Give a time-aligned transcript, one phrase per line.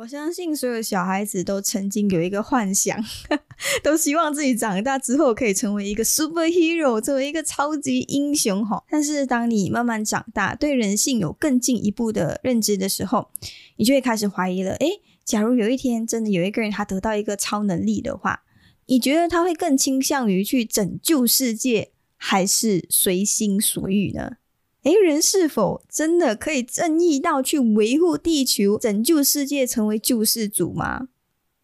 [0.00, 2.98] 我相信所有小孩子都曾经有一个幻想，
[3.84, 8.82] 都希望自己长大之后可以成为一个 superhero，成为一个超级英雄哈。
[8.88, 13.28] 但是当你慢慢长大，对人性有更进一步的认知的时候，
[13.76, 14.72] 你就会开始怀疑了。
[14.76, 14.88] 诶，
[15.22, 18.44] 假如有一天真的有一个人他得到一个超能力的话，
[18.86, 24.36] 你觉得他会更倾向于去拯救世界，还是随心所欲呢？
[24.82, 31.08] 诶，人是否真的可以正义到去维护地球、拯救世界，成为救世主吗？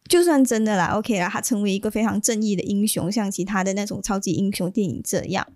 [0.07, 5.47] 就算真的啦，OK 啦，他成为一个非常正义的英雄，像其他的那种超级英雄电影这样，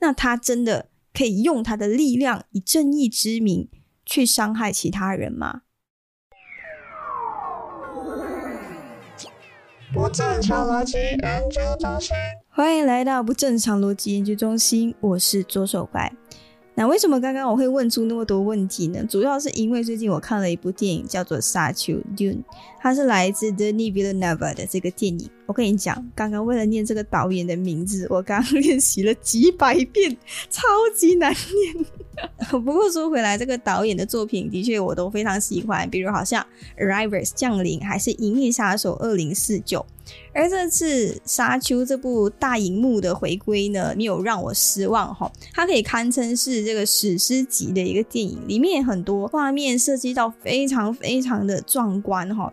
[0.00, 3.68] 那他真的可以用他的力量以正义之名
[4.04, 5.62] 去伤害其他人吗？
[9.94, 12.14] 不正常逻辑研究中心，
[12.50, 16.14] 欢迎来到不正常逻辑研究中心，我是左手白。
[16.78, 19.02] 那为什么刚刚我会问出那么多问题呢？
[19.08, 22.42] 主要是因为最近我看了一部电影，叫做《沙丘》（Dune），
[22.78, 25.30] 它是来自 d e n i Villeneuve 的这个电影。
[25.46, 30.14] 我跟你讲，刚刚为了念这个导演的名字，我刚 练习了几百遍，
[30.50, 30.62] 超
[30.94, 31.86] 级难念。
[32.50, 36.44] 不过说回来，这个导演的作品的确我都非常喜欢，比如好像
[36.82, 39.80] 《Arrivals》降临，还是《银翼杀手二零四九》。
[40.32, 45.30] 而这次《沙丘》这部大荧幕的回归呢，没有让我失望哈。
[45.52, 52.52] 它可以堪称是这个史诗级的一个电影，里面很多画面设计到非常非常的壮观哈。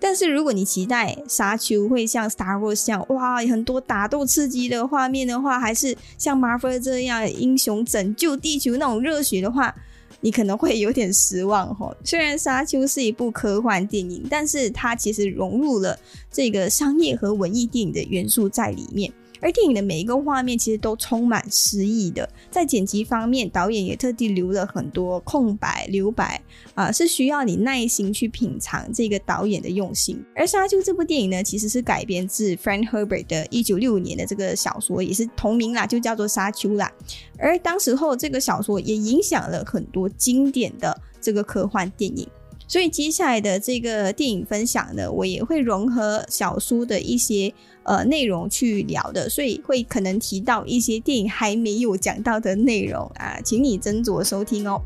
[0.00, 9.74] 但是如果你期待《沙丘》会像《Star Wars》这样哇，很多打斗刺激的画面的话，还是像 Marvel 这样英雄拯救地球那种热血的话。
[10.22, 11.90] 你可能会有点失望哈。
[12.04, 15.98] 虽然《沙丘》是一部科幻电影，但是它其实融入了
[16.30, 19.10] 这个商业和文艺电影的元素在里面。
[19.40, 26.40] 而电影的每一个画面其实都充满诗意的，在剪辑方面，导演也特地留了很多空白留白
[26.74, 30.22] 啊，是需要你耐心去品尝这个导演的用心。
[30.34, 36.90] 而《沙丘》这部电影呢，其实是改编自 Frank Herbert 的一九六五年的这个小说，也是同名啦，就叫做《沙丘》啦。
[37.38, 42.28] 而当时候这个小说也影响了很多经典的这个科幻电影。
[42.70, 54.80] 所以接下来的这个电影分享呢，我也会融合小书的一些呃内容去聊的，所以会可能提到一些电影还没有讲到的内容啊，请你斟酌收听哦。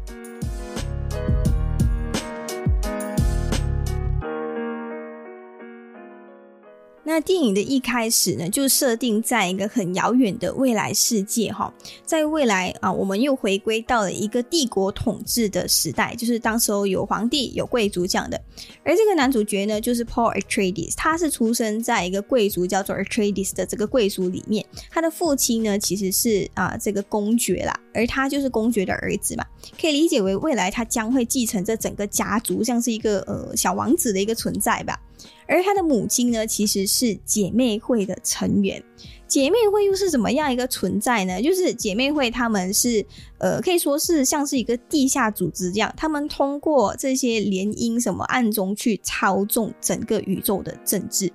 [7.14, 11.72] 那电影的一开始呢，就设定在一个很遥远的未来世界哈，
[12.04, 18.40] 在未来啊，我们又回归到了一个帝国统治的时代，就是当时候有皇帝、有贵族这样的。
[18.82, 29.46] 而这个男主角呢，就是 Paul Atreides，他是出生在一个贵族叫做 Atreides 的这个贵族里面，他的父亲呢其实是啊这个公爵啦，而他就是公爵的儿子嘛，
[29.80, 34.98] 可以理解为未来他将会继承这整个家族，像是一个呃小王子的一个存在吧。
[35.46, 38.82] 而他的母亲呢，其实是姐妹会的成员。
[39.26, 41.42] 姐妹会又是怎么样一个存在呢？
[41.42, 43.04] 就是姐妹会，他们是
[43.38, 51.32] 呃，可以说是像是一个地下组织这样，他们通过这些联姻什么暗中去操纵整个宇宙的政治。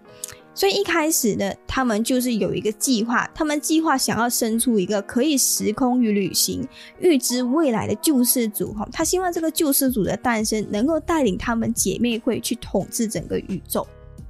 [0.59, 6.67] 所以一开始呢，他们就是有一个计划，他们计划想要生出一个可以时空与旅行、
[6.99, 8.85] 预知未来的救世主哈。
[8.91, 13.87] 他希望这个救世主的诞生能够带领他们姐妹会去统治整个宇宙。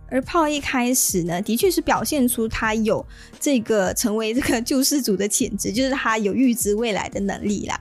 [0.08, 3.04] 而炮一开始呢，的确是表现出他有
[3.40, 7.80] 这个成为这个救世主的潜质，就是他有预知未来的能力啦。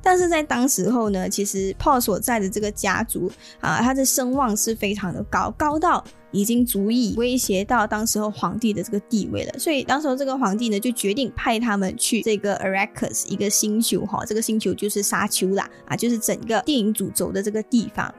[0.00, 3.28] 但是在当时候呢，其实炮所在的这个家族
[3.60, 9.58] 啊，他的声望是非常的高，高到已经足以威胁到当时候皇帝的这个地位了。
[9.58, 18.12] 所以当时候这个皇帝呢，就决定派他们去这个 Arrakis 一个星球哈，这个星球就是沙丘啦，啊，就是整个电影主轴的这个地方。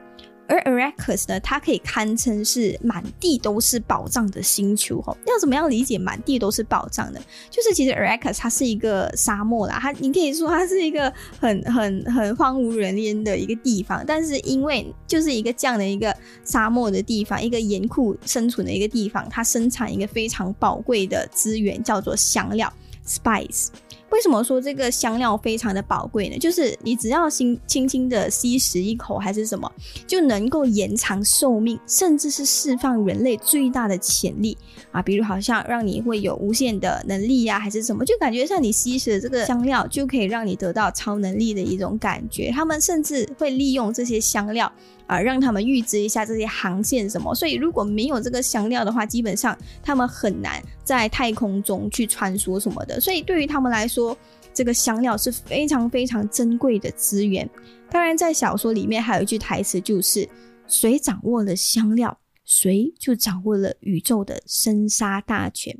[0.50, 5.16] 而 Arrakis 呢，它可以堪称是满地都是宝藏的星球哈。
[5.26, 7.20] 要怎么样理解满地都是宝藏呢？
[7.48, 14.04] 就是其实 Arrakis 它是一个沙漠啦，它你可以说它是一个很很很荒无人烟的一个地方。
[14.04, 16.12] 但是因为就是一个这样的一个
[16.44, 22.72] 沙漠的地方，一个严酷生存的一个地方，它生产一个非常宝贵的资源，叫做香料
[23.06, 23.68] （spice）。
[24.10, 26.38] 为什么说这个香料非常的宝贵呢？
[26.38, 29.70] 就是你只要轻轻轻的吸食一口，还是什么，
[30.06, 34.56] 就能够延长寿命，甚至是释放人类最大的潜力
[34.90, 35.00] 啊！
[35.00, 42.50] 比如好像让你会有无限的能力呀，还是什么，就感觉像你吸食这个香料，就可以让你得到超能力的一种感觉。
[42.50, 44.70] 他们甚至会利用这些香料。
[45.10, 53.00] 啊，让他们预知一下这些航线什么，所以如果没有这个香料的话，基本上他们很难在太空中去穿梭什么的。
[53.00, 54.16] 所以对于他们来说，
[54.54, 57.48] 这个香料是非常非常珍贵的资源。
[57.90, 60.28] 当然，在小说里面还有一句台词，就是
[60.68, 65.76] 谁掌握了香料，谁就掌握了宇宙的生杀大权。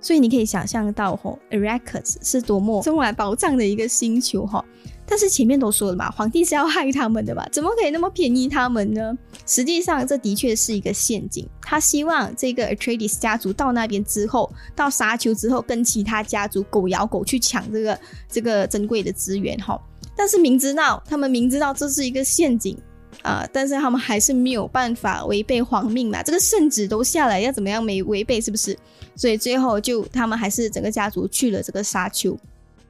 [0.00, 4.64] 所以你可以想象到，吼 a r a k u s 是多么充满宝藏的一个星球，哈。
[5.10, 9.16] 但是前面都说了嘛，皇帝是要害他们的嘛，怎么可以那么便宜他们呢？
[9.46, 11.48] 实际上，这的确是一个陷阱。
[11.62, 17.98] 他希望这个 Atreides 家族到那边之后，到沙丘之后，跟其他家族狗咬狗去抢这个
[18.28, 19.80] 这个珍贵的资源，哈。
[20.14, 22.76] 但是明知道他们明知道这是一个陷阱
[23.22, 26.22] 啊，但是他们还是没有办法违背皇命嘛。
[26.22, 28.38] 这个圣旨都下来，要怎么样没违背？
[28.38, 28.78] 是不是？
[29.18, 32.38] 所以最后就他们还是整个家族去了这个沙丘。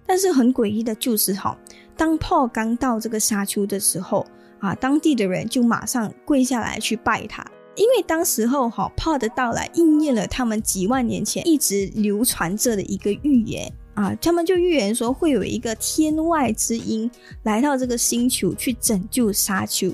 [0.07, 1.59] 但是很诡异的就是哈。
[1.97, 4.25] 当 Paul 刚到这个沙丘的时候，
[4.61, 7.45] 啊，当地的人就马上跪下来去拜他，
[7.75, 17.11] 因为当时候哈 Paul 的到来应验了他们几万年前一直流传着的一个预言啊，他们就预言说会有一个天外之音
[17.43, 19.93] 来到这个星球去拯救沙丘。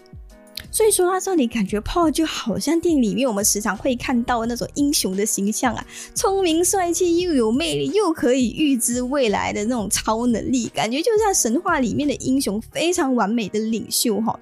[0.75, 5.87] 所以说他这里，感觉 Paul 就好像电影里面我们时常会看到那种英雄的形象啊，
[6.17, 14.37] 聪明帅气又有魅力，又可以预知未来的那种超能力，感觉就像神话里面的英雄，非常完美的领袖哈。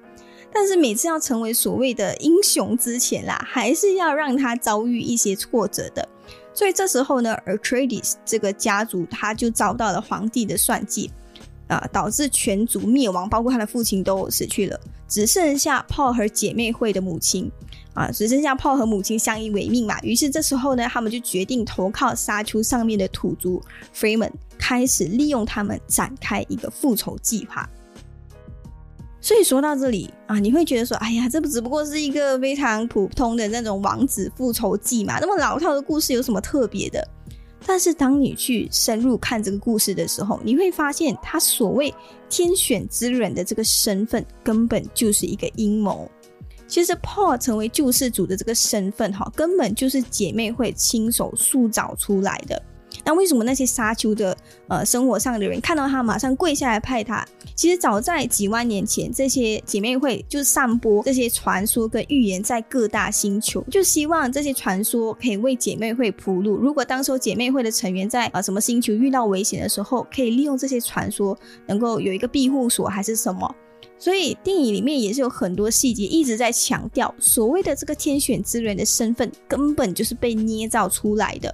[0.51, 6.09] 但是每次要成为所谓的英雄之前啦，还是要让他遭遇一些挫折的。
[6.51, 11.11] 所以这时候呢，Atreides 这个家族他就遭到了皇帝的算计。
[11.67, 17.49] 啊，导致全族灭亡，包括他的父亲都死去了，只剩下炮和姐妹会的母亲，
[17.93, 19.99] 啊，只剩下炮和母亲相依为命嘛。
[20.01, 23.61] 于是这时候呢，他们就决定投靠沙丘上面的土族
[23.95, 27.67] Freeman，开始利用他们展开一个复仇计划。
[29.21, 37.07] 所以说到这里啊，你会觉得说，哎呀，这不只不过是一个非常普通的那种王子复仇记嘛，那么老套的故事有什么特别的？
[37.65, 41.93] 但是当你去深入看这个故事的时候，你会发现他所谓
[42.29, 46.09] 天选之人的这个身份根本就是一个阴谋。
[46.67, 52.61] 其实 Paul 成为救世主的这个身份，哈，根本就是姐妹会亲手塑造出来的。
[53.05, 54.35] 那为什么那些沙丘的
[54.67, 57.25] 呃生活上的人看到他马上跪下来拜他？
[57.55, 66.55] 其实早在几万年前，这些姐妹会就是散播这些传说跟预言在各大星球，就希望这些传说可以为姐妹会铺路。
[66.55, 73.55] 如果当时姐妹会的成员在啊什么星球遇到危险的时候，可以利用这些传说能够有一个庇护所还是什么。
[73.99, 81.53] 所以电影里面也是有很多细节一直在强调，所谓的这个天选之人的身份根本就是被捏造出来的。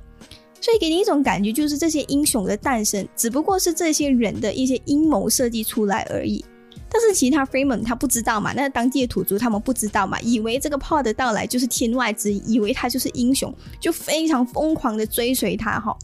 [0.62, 6.44] 所以给你一种感觉，就是这些英雄的诞生，只不过是这些人的一些阴谋设计出来而已。
[6.92, 15.96] 但是其他 Freeman 他不知道嘛，那当地的土著他们不知道嘛，以为这个 Paul 的到来就是天外之音，以为他就是英雄，就非常疯狂的追随他哈。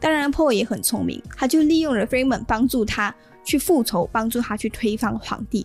[0.00, 3.14] 当然 Paul 也很聪明，他就利用了 Freeman 帮助他
[3.44, 5.64] 去复仇，帮助他去推翻皇帝，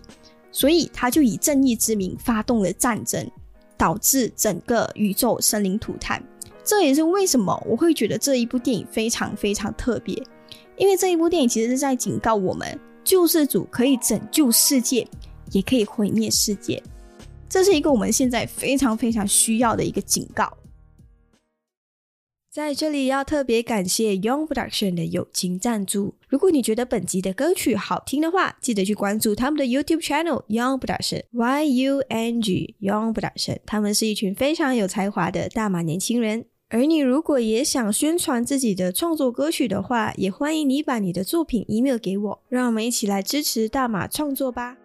[0.52, 3.28] 所以他就以正义之名发动了战争，
[3.76, 6.22] 导致整个宇宙生灵涂炭。
[6.70, 10.14] 这也是为什么我会觉得这一部电影非常非常特别，
[10.76, 15.04] 因为这一部电影其实是在警告我们：救世主可以拯救世界，
[15.50, 16.80] 也可以毁灭世界。
[17.48, 20.58] 这是一个我们现在非常非常需要的一个警告。
[22.52, 26.14] 在这里要特别感谢 Young Production 的友情赞助。
[26.28, 33.58] 如果你觉得本集的歌曲好听的话，记得去关注他们的 YouTube channel Young Production Y U N G Young Production。
[33.66, 36.46] 他们是一群非常有才华的大马年轻人。
[36.72, 44.76] 而你如果也想宣传自己的创作歌曲的话，也欢迎你把你的作品 email 给我，让我们一起来支持大马创作吧。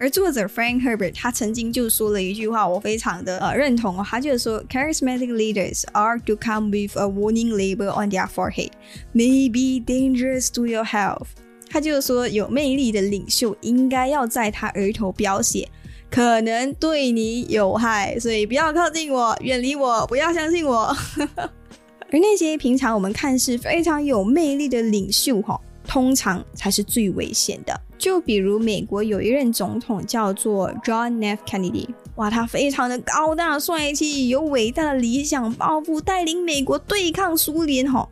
[0.00, 8.72] 而作者 Frank Herbert 他曾经就说了一句话，我非常的呃认同哦，他就说，Charismatic leaders are to come with a warning label on their forehead,
[9.14, 11.28] may be dangerous to your health。
[11.68, 15.68] 他就说，有魅力的领袖应该要在他额头标写。
[16.10, 20.94] 可能对你有害，所以不要靠近我，远离我，不要相信我。
[22.12, 27.80] 而那些平常我们看似非常有魅力的领袖，哈，通常才是最危险的。
[27.96, 31.40] 就比如美国有一任总统叫做 John F.
[31.46, 31.86] Kennedy，
[32.16, 38.08] 哇，他非常的高大帅气，有伟大的理想抱负，带领美国对抗苏联，哈。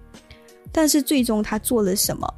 [0.71, 2.33] 但是最终他做了什么？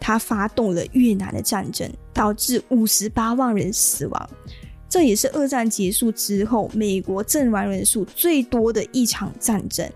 [0.00, 4.30] 他发动了越南的战争，导致五十八万人死亡。
[4.88, 9.88] 这也是二战结束之后美国阵亡人数最多的一场战争。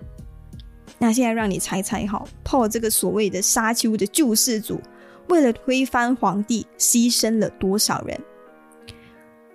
[0.99, 4.81] 那现在让你猜猜哈，Paul 这个所谓的沙丘的救世主，
[5.29, 8.21] 为了推翻皇帝，牺牲了多少人？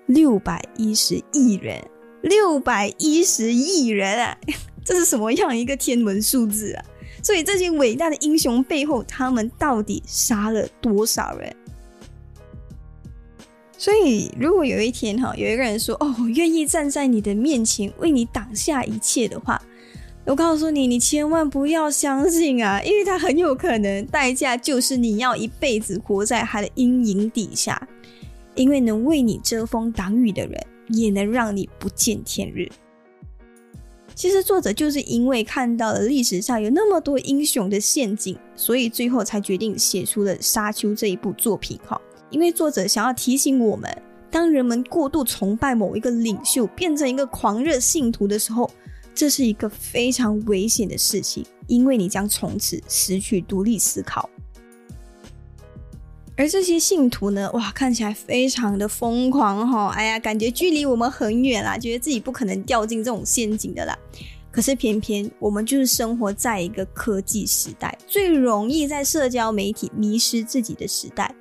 [0.08, 1.82] 六百一十亿人，
[2.22, 4.38] 六百一十亿人啊！
[4.84, 6.84] 这是什么样一个天文数字啊？
[7.24, 11.56] 所以这些伟大的英雄背后，他们到底杀了多少人？
[13.78, 19.62] 所以，如果有一天哈，有一个人说：“哦，我愿意站在你的面前，为你挡下一切的话。”
[20.26, 27.88] 我告诉你，你千万不要相信啊，因为他很有可能代价就是你要一辈子活在他的阴影底下，
[28.54, 32.68] 因为能为你遮风挡雨的人，也能让你不见天日。
[34.16, 41.80] 其实作者就是因为看到了历史上有那么多英雄的陷阱，所以最后才决定写出了《沙丘》这一部作品。
[41.86, 43.90] 哈，因为作者想要提醒我们，
[44.30, 48.70] 当人们过度崇拜某一个领袖，变成一个狂热信徒的时候。
[49.20, 54.30] 这是一个非常危险的事情，因为你将从此失去独立思考。
[56.36, 59.88] 而这些信徒呢，哇，看起来非常的疯狂哈！
[59.88, 63.98] 哎呀，感觉距离我们很远啦，觉得自己不可能掉进这种陷阱的啦。
[64.52, 71.34] 可是偏偏我们就是生活在一个科技时代，最容易在社交媒体迷失自己的时代。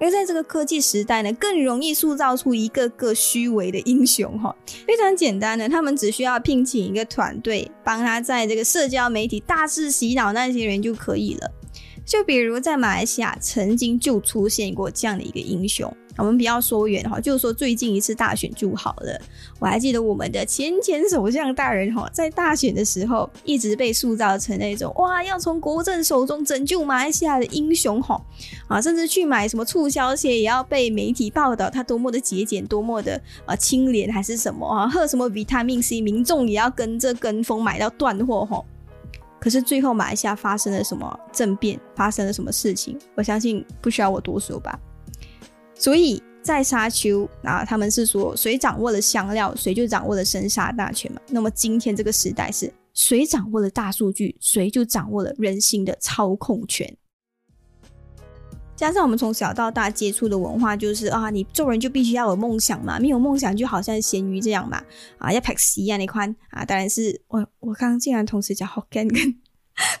[0.00, 4.54] 而在这个科技时代呢，更容易塑造出一个个虚伪的英雄哈。
[4.86, 11.50] 非常简单的，他们只需要聘请一个团队，帮他在这个社交媒体大肆洗脑那些人就可以了。
[12.04, 15.94] 就比如在马来西亚，曾经就出现过这样的一个英雄。
[16.18, 19.20] 我们不要说远哈，就是说最近一次大选就好了。
[19.60, 28.20] 我还记得我们的前前首相大人哈，在大选的时候一直被塑造成那种哇，要从国政手中拯救马来西亚的英雄哈
[28.66, 38.62] 啊，甚至去买什么促销鞋也要被媒体报道他多么的节俭，多么的呃清廉还是什么啊，喝什么维他命 C，民众也要跟着跟风买到断货哈。
[39.40, 42.98] 可是最后马来西亚发生了什么政变，发生了什么事情？
[43.14, 44.76] 我相信不需要我多说吧。
[45.78, 51.20] 所以在沙丘啊，他们是说谁掌握了香料，谁就掌握了生杀大权嘛。
[51.28, 56.96] 那么今天这个时代是谁掌握了大数据，谁就掌握了人心的操控权。
[58.74, 64.82] 加上我们从小到大接触的文化就是啊，你做人就必须要有梦想嘛，没有梦想就好像咸鱼这样嘛。
[65.18, 69.16] 啊，要拍戏啊那款啊，当然是我我刚刚竟然同时讲好干跟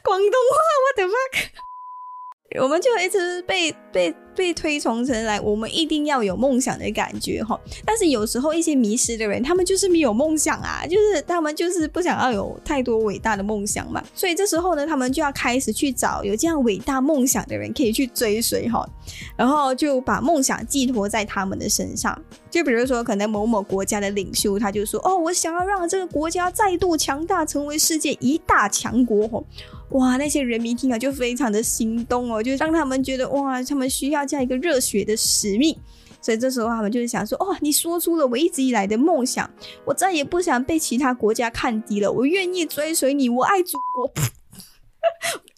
[0.02, 2.62] 广东话，我的妈！
[2.62, 4.14] 我们就一直被被。
[4.38, 7.58] 被推崇成来，我们一定要有梦想的感觉哈。
[7.84, 14.00] 但是有时候一些迷失的人，他们就是没有梦想啊，就是他们就是不想要有太多伟大的梦想嘛。
[14.14, 18.88] 所以这时候呢，他们就要开始去找有这样伟大梦想的人可以去追随哈，
[19.36, 22.16] 然后就把梦想寄托在他们的身上。
[22.48, 29.44] 就比如说，可能某某国家的领袖，他就说：“哦，我想要让这个国家再度强大，成为世界一大强国。”吼，
[29.90, 34.24] 哇，那些人民听了就非常的心动哦，就让他们觉得哇，他们需要。
[34.26, 35.74] 这样一个热血的使命，
[36.20, 39.50] 所以这时候他们就是想说：哦，你说出了我一直以来的梦想，
[39.86, 44.12] 我再也不想被其他国家看低了，我愿意追随你，我爱祖国。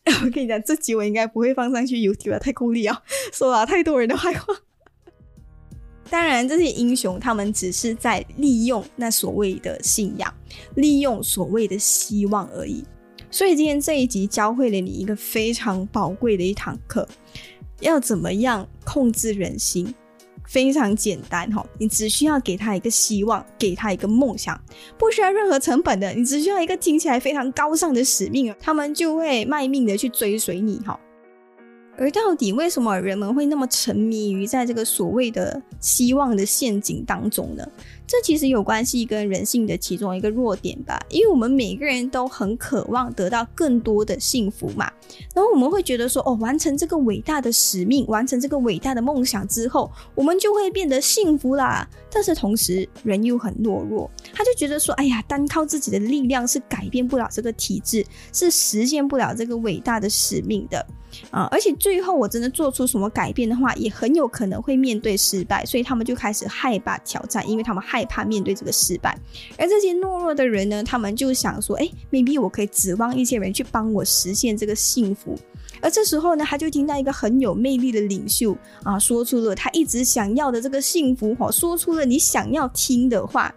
[0.25, 4.55] 我跟你讲，这集我应该不会放上去 YouTube 太功利啊，说了太多人的坏话。
[6.09, 10.33] 当然，这些英雄他们只是在利用那所谓的信仰，
[10.77, 12.85] 利用所谓的希望而已。
[13.31, 17.07] 所以今天这一集教会了你一个非常宝贵的一堂课。
[17.81, 19.95] 要怎么样控制人心？
[20.47, 24.61] 非常简单哈，你只需要给他一个希望，给他一个梦想，
[24.99, 30.99] 不需要任何成本的，你只需要一个听起来非常高尚的使命，他们就会卖命的去追随你哈。
[32.01, 37.63] 而到底为什么人们会那么沉迷于在这个所谓的希望的陷阱当中呢？
[38.07, 44.91] 这其实有关系跟人性的其中一个弱点吧，因为我们每个人都很渴望得到更多的幸福嘛，
[45.35, 51.87] 然后我们会觉得说，哦，完成这个伟大的使命，完成这个伟大的梦想之后，我们就会变得幸福啦。
[52.11, 60.85] 但是同时，人又很懦弱，他就觉得说，哎呀，单靠自己的力量是改变不了这个体制，是实现不了这个伟大的使命的。
[61.33, 61.49] 啊！
[61.51, 69.19] 而且最最后我真的做出什么改变的话，也很有可能会面对失败，所以他们就开始害怕挑战，因为他们害怕面对这个失败。
[69.59, 75.37] 而这些懦弱的人呢，他们就想说：“哎，maybe 我可以指望一些人去帮我实现这个幸福。”
[75.83, 83.53] 而这时候呢，他就听到一个很有魅力的领袖啊，说出了他一直想要的这个幸福，哈，说出了你想要听的话，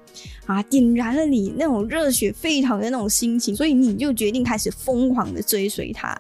[0.48, 6.20] 啊，点燃了你那种热血沸腾的那种心情，所以你就决定开始疯狂的追随他。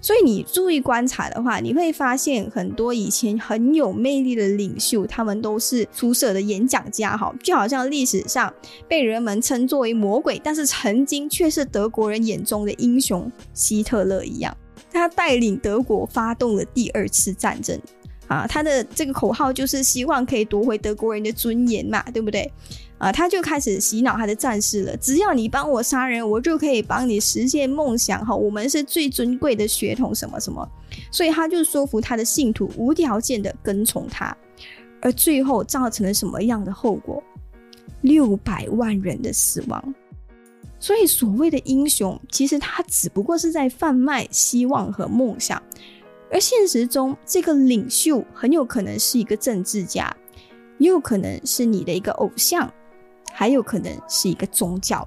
[0.00, 8.52] 所以你注意观察的话，你会发现很多以前很有魅力的领袖，他们都是出色的演讲家，哈，就好像历史上
[8.88, 14.56] 被人们称作为魔鬼，但是曾经却是德国人眼中的英雄希特勒一样。
[14.92, 17.78] 他带领德国发动了第二次战争，
[18.26, 22.50] 啊，他的这个口号就是希望可以夺回德国人的尊严嘛，对不对？
[23.00, 24.94] 啊，他就开始洗脑他的战士了。
[24.98, 28.24] 只要你帮我杀人，我就可以帮你实现梦想。
[28.24, 30.68] 哈，我们是最尊贵的血统，什么什么。
[31.10, 34.36] 所以他就说服他的信徒无条件的跟从他。
[35.00, 37.22] 而最后造成了什么样的后果？
[38.02, 39.94] 六百万人的死亡。
[40.78, 45.62] 所以，所谓的英雄，其实他只不过是在贩卖希望和梦想，
[46.30, 50.14] 而现实中，这个领袖很有可能是一个政治家，
[50.78, 52.72] 也有可能是你的一个偶像，
[53.32, 55.06] 还有可能是一个宗教。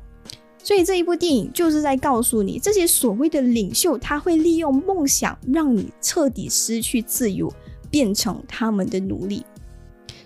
[0.64, 7.52] 所以，这一部电影就是在告诉你，这些所谓的领袖，他会利用梦想让你彻底失去自由，
[7.92, 9.46] 变成他们的奴隶。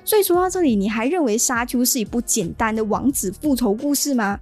[0.06, 4.39] 所以，说到这里，你还认为《沙丘》是一部简单的王子复仇故事吗？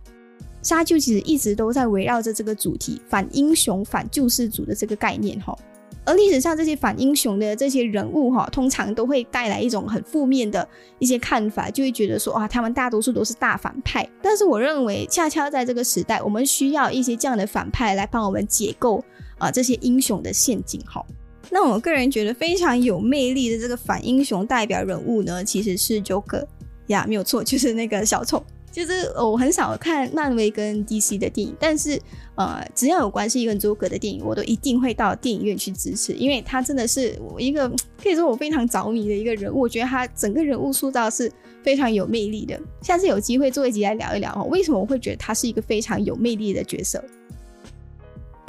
[0.62, 5.58] 沙丘其实一直都在围绕着这个主题，反英雄、反救世主的这个概念哈。
[6.06, 10.68] 而历史上这些反英雄的这些人物哈，通常都会带来一种很负面的
[11.00, 14.08] 一些看法，就会觉得说啊，他们大多数都是大反派。
[14.22, 19.04] 但是我认为，恰恰在这个时代，我们需要一些这样的反派来帮我们解构
[19.40, 21.04] 啊这些英雄的陷阱哈。
[21.50, 26.46] 那我个人觉得非常有魅力的这个反英雄代表人物呢，其实是 Joker
[26.88, 28.44] 呀，没有错，就是那个小丑。
[28.76, 31.98] 就是我很少看漫威跟 DC 的电影，但是
[32.36, 37.70] 呃，只要有关系跟 Joker 的电影，我都一定会到电影院去支持，因为他真的是我一个
[38.04, 39.62] 可以说我非常着迷的一个人物。
[39.62, 41.32] 我觉得他整个人物塑造是
[41.64, 42.60] 非常有魅力的。
[42.82, 47.02] 下次有机会做一集来聊一聊哦，为什么我会觉得他是一个非常有魅力的角色。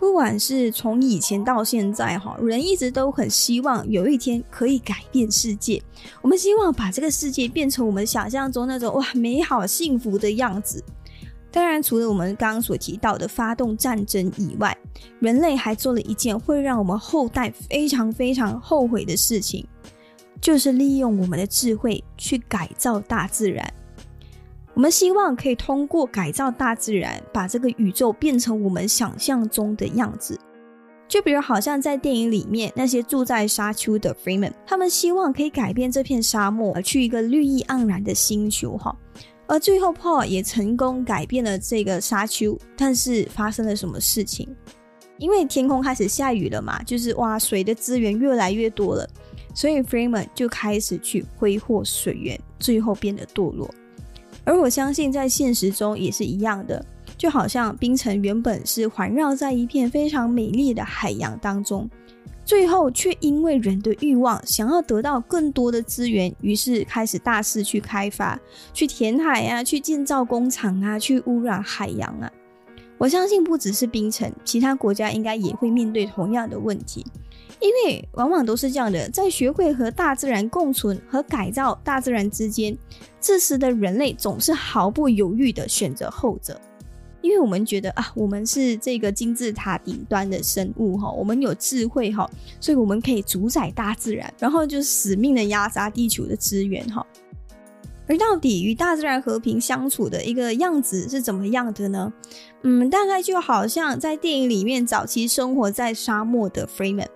[0.06, 5.82] 不管是从以前到现在，哈，人一直都很希望有一天可以改变世界。
[6.22, 10.82] 我们希望把这个世界变成我们想象中那种哇美好幸福的样子。
[11.50, 14.74] 当然，除了我们刚刚所提到的发动战争以外，
[15.18, 19.66] 人类还做了一件会让我们后代非常非常后悔的事情，
[20.40, 23.70] 就是利用我们的智慧去改造大自然。
[24.76, 30.38] 我们希望可以通过改造大自然，把这个宇宙变成我们想象中的样子。
[31.08, 38.76] 就比如，好像在电影里面那些住在沙丘的 Freeman，他们希望可以改变这片沙漠，去一个绿意盎然的星球。
[38.76, 38.94] 哈，
[39.46, 42.58] 而最后 Paul 也成功改变了这个沙丘。
[42.76, 44.46] 但是发生了什么事情？
[45.16, 49.08] 因为天空开始下雨了嘛，就是哇，水的资源越来越多了，
[49.54, 53.70] 所以 Freeman 就开始去挥霍水源，最后变得堕落。
[54.46, 56.82] 而我相信，在现实中也是一样的，
[57.18, 61.90] 就好像冰城原本是环绕在一片非常美丽的海洋当中，
[62.44, 68.38] 最后却因为人的欲望，想要得到更多的资源，于是开始大肆去开发、
[68.72, 72.30] 去填海啊、去建造工厂啊、去污染海洋啊。
[72.98, 77.04] 我相信，不只是冰城，其他国家应该也会面对同样的问题。
[77.60, 82.76] 因为往往都是这样的，在学会和大自然共存和改造大自然之间，
[83.18, 86.60] 自私的人类总是毫不犹豫的选择后者。
[87.22, 92.28] 因为我们觉得啊，我们是这个金字塔顶端的生物哈，我们有智慧哈，
[92.60, 97.04] 所以我们可以主宰大自然，然后就死命的压榨地球的资源哈。
[98.06, 102.12] 而到底与大自然和平相处的一个样子是怎么样的呢？
[102.62, 107.08] 嗯，大概就好像在电影里面早期生活在沙漠的 Freeman。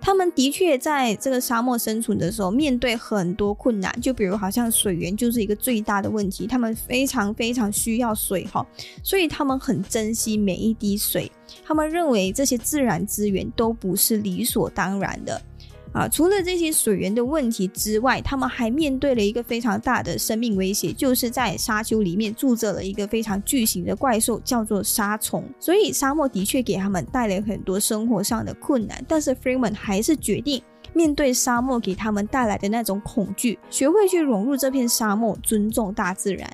[0.00, 8.66] 他们的确在这个沙漠生存的时候，面对很多困难，就比如好像水源就是一个最大的问题，他们非常非常需要水哈，
[9.02, 11.30] 所以他们很珍惜每一滴水，
[11.64, 15.40] 他们认为这些自然资源都不是理所当然的。
[15.92, 25.44] 啊，除了这些水源的问题之外，他们还面对了一个非常大的生命威胁，就是在沙丘里面住着了一个非常巨型的怪兽，叫做沙虫。
[25.58, 30.62] 所以沙漠的确给他们带来很多生活上的困难，但是 Freeman 还是决定
[30.94, 36.48] 面对沙漠给他们带来的那种恐惧，学会去融入这片沙漠，尊重大自然。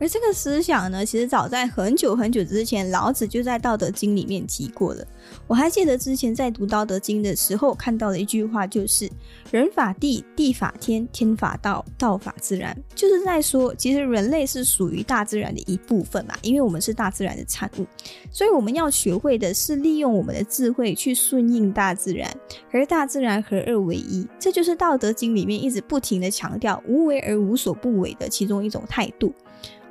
[0.00, 5.04] 而这个思想呢，其实早在很久很久之前，老子就在《道德经》里面提过了。
[5.46, 9.10] 我还记得之前在读《道德经》的时候，看到了一句话，就是
[9.50, 17.86] “人法地，地法天，天法道，道法自然”，就是在说，其实人类是属于大自然的一部分嘛，因为我们是大自然的产物，
[18.30, 22.30] 所以我们要学会的是利用我们的智慧去顺应大自然，
[22.70, 29.34] 而大自然合二为一，这就是《道德经》里面一直不停的强调“无为而无所不为”的其中一种态度。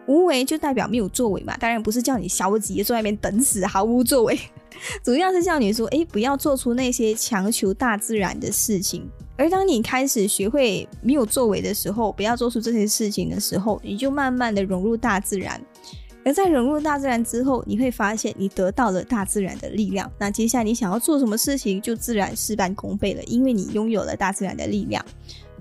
[0.08, 4.40] 无为就代表没有作为嘛，当然不是叫你消极坐在那边等死，毫无作为，
[5.04, 9.08] 主要是叫你说，哎，不要做出那些强求大自然的事情。
[9.38, 15.62] 而当你开始学会没有作为的时候，不要做出这些事情的时候，你就慢慢的融入大自然。
[16.26, 20.12] 而在融入大自然之后，你会发现你得到了大自然的力量。
[20.20, 25.06] 那接下来你想要做什么事情，就自然事半功倍了，因为你拥有了大自然的力量。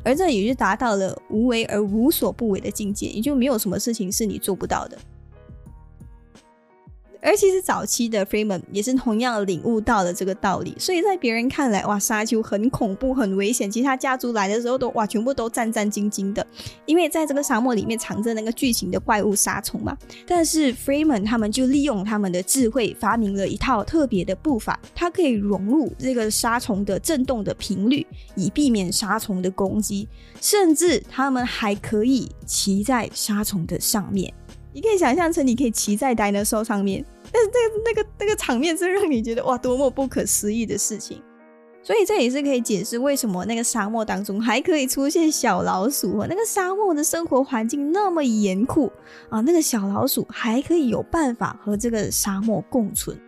[0.06, 4.96] 而这也就达到了无为而无所不为的境界，也就没有什么事情是你做不到的。
[7.26, 13.68] 而其实早期的 Freeman 也是同样领悟到了这个道理，所以在别人看来，哇，沙丘很恐怖、很危险。
[13.68, 16.46] 其他家族来的时候都哇，全部都战战兢兢的，
[16.84, 19.98] 因为在这个沙漠里面藏着那个巨型的怪物沙虫嘛。
[20.24, 30.06] 但是 Freeman 他们就利用他们的智慧，发明了一套特别的步伐，它可以融入这个沙虫的震动的频率，以避免沙虫的攻击。
[30.40, 34.32] 甚至他们还可以骑在沙虫的上面。
[34.76, 37.02] 你可以想象成你可以骑在 dinosaur 上面。
[37.32, 41.18] 但是那个那个那个场面是让你觉得哇，多么不可思议的事情！
[41.82, 46.22] 所以这也是可以解释为什么那个沙漠当中还可以出现小老鼠。
[46.28, 48.92] 那个沙漠的生活环境那么严酷
[49.30, 53.18] 啊，那个小老鼠还可以有办法和这个沙漠共存。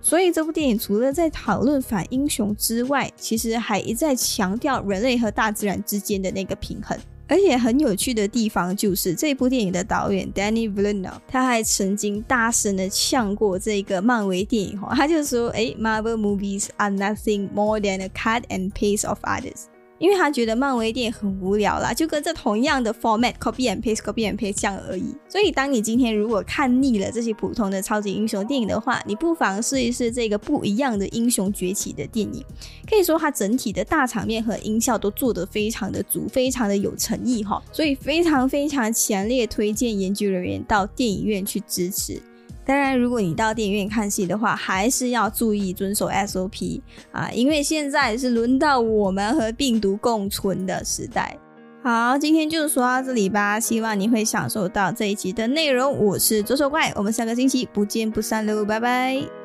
[0.00, 6.96] 所以这部电影除了在讨论反英雄之外，其实还一再强调人类和大自然之间的那个平衡。
[7.28, 18.08] 而且很有趣的地方就是这部电影的导演 Danny v i l l e n o 他还曾经大声的呛过这个漫威电影哈，他就说：“哎，Marvel movies are nothing more than a
[18.08, 19.64] cut and paste of others。”
[19.98, 25.14] 因为他觉得漫威电影很无聊啦，就跟这同样的 format copy and paste copy and paste 这样而已。
[25.28, 32.44] 所以，当你今天如果看腻了这些普通的超级英雄电影的话，你不妨试一试这个不一样的英雄崛起的电影。
[32.88, 37.62] 可以说，它整体的大场面和音效都做得非常的足，非常的有诚意哈。
[37.72, 42.20] 所以，非常非常强烈推荐研究人员到电影院去支持。
[42.66, 46.80] 当然，如果你到电影院看戏的话，还是要注意遵守 SOP
[47.12, 51.38] 啊，因为现在是轮到我们和病毒共存的时代。
[51.84, 55.96] 好，今天就说到这里吧，希望你会享受到这一集的内容。
[55.96, 59.35] 我是左手怪，我们下个星期不见不散喽，拜拜。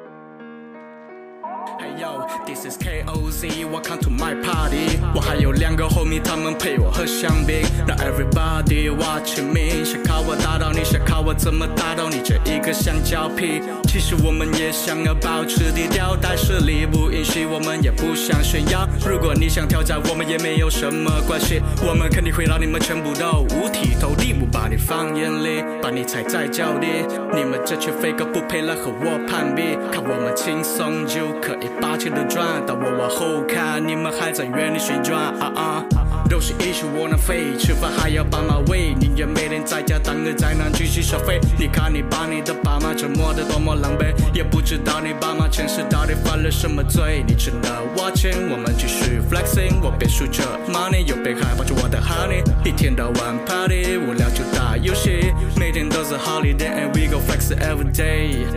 [1.97, 4.99] Yo, this is KOZ, welcome to my party。
[5.15, 7.61] 我还有两个 homie，他们陪我喝香槟。
[7.87, 13.61] 让 everybody watching me，想靠我打倒你，想靠我怎么打倒你这一个香蕉皮。
[13.87, 18.87] 其实我们也想要保持低调，但是力不允许，我们也不想炫耀。
[19.07, 26.87] 如果你想挑战，我们也没有什么关系，我们肯定会让你们全部都五体投地，不把你放眼里，把你踩在脚底。
[27.33, 31.91] 你们这群废狗不配来和我攀比，看我们轻松就可以把。
[32.01, 35.21] 钱都赚，当我往后看，你们还在原地旋转。
[35.21, 35.85] 啊啊，
[36.27, 41.39] 都是一群窝囊废，吃饭还要爸妈喂，宁愿每天在家当个宅男继续消费。
[41.59, 47.23] 你看你把你的爸妈折磨得多么狼狈，也不知道你爸妈前世到底犯了什么罪。
[47.27, 52.41] 你只能 watching，我们继续 flexing，我边数着 money，又边害怕着我的 honey。
[52.67, 58.47] 一天到晚 party，无聊就打游戏，每天都是 holiday，and we go flex every day。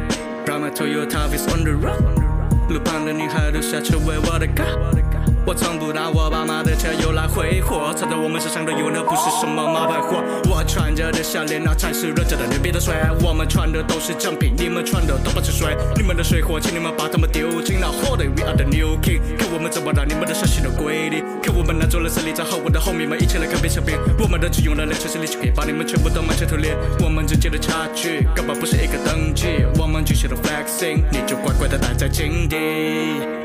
[0.46, 2.23] Ride my Toyota Vios on the road。
[2.68, 5.33] 路旁的女孩都下车为我的歌。
[5.46, 10.24] 我从不拿我爸妈的钱用来挥霍，藏在我们身上的有那不是什么冒牌货。
[10.48, 12.94] 我穿着的项链那才是人家的牛逼的水。
[13.20, 15.76] 我们穿的都是正品，你们穿的都不是水。
[15.96, 18.26] 你们的水货，请你们把它们丢进那火堆。
[18.28, 21.22] We are the new king，看我们怎么让你们的伤心都归零。
[21.42, 23.94] 看我们拿走了胜利，然后我的后面们一起来看变小兵。
[24.18, 26.74] 我们的只用了两千力就可以把你们全部都满城屠裂。
[27.04, 29.66] 我们之间的差距根本不是一个等级。
[29.78, 33.43] 我们继续的 flexing，你就乖乖的待在井底。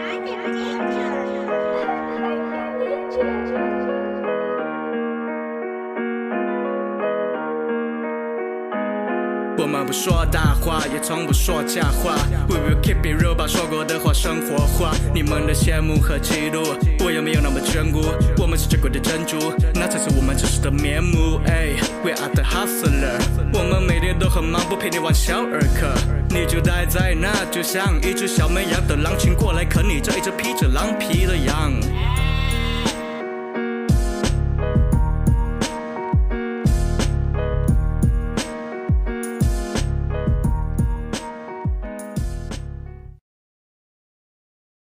[9.90, 12.16] 不说大话，也从不说假话。
[12.48, 14.92] We will keep it real，把说过的话生活化。
[15.16, 18.06] 你们的羡慕和嫉妒，我也没有那么眷顾？
[18.40, 21.40] 我们是珍贵的珍珠，那才是我们真实的面目。
[22.04, 23.20] We are the hustler，
[23.52, 25.90] 我们每天都很忙，不陪你玩小儿科。
[26.30, 31.74] 你就待在那，就像一只小绵羊，等狼群过来啃你这一只披着狼皮的羊。